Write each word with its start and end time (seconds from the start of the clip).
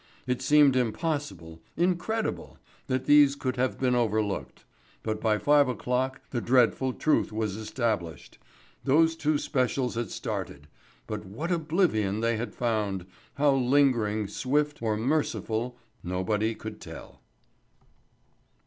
It 0.25 0.41
seemed 0.41 0.75
impossible, 0.75 1.59
incredible, 1.77 2.57
that 2.87 3.05
these 3.05 3.35
could 3.35 3.55
have 3.57 3.77
been 3.79 3.93
overlooked; 3.93 4.65
but 5.03 5.21
by 5.21 5.37
five 5.37 5.67
o'clock 5.69 6.21
the 6.31 6.41
dreadful 6.41 6.91
truth 6.93 7.31
was 7.31 7.55
established. 7.55 8.39
Those 8.83 9.15
two 9.15 9.37
specials 9.37 9.93
had 9.93 10.09
started; 10.09 10.67
but 11.05 11.23
what 11.23 11.51
oblivion 11.51 12.21
they 12.21 12.35
had 12.35 12.55
found 12.55 13.05
how 13.35 13.51
lingering, 13.53 14.27
swift, 14.27 14.81
or 14.81 14.97
merciful, 14.97 15.77
nobody 16.03 16.55
could 16.55 16.81
tell. 16.81 17.21